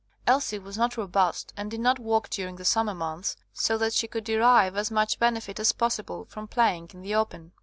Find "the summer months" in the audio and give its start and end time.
2.55-3.37